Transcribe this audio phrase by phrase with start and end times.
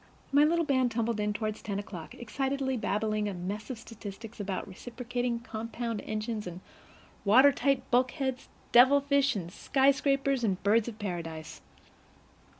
[0.31, 4.67] My little band tumbled in toward ten o'clock, excitedly babbling a mess of statistics about
[4.67, 6.59] reciprocating compound engines and
[7.23, 11.61] watertight bulkheads, devil fish and sky scrapers and birds of paradise.